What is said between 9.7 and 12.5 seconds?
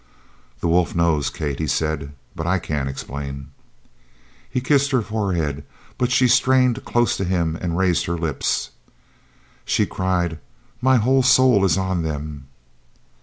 cried, "My whole soul is on them."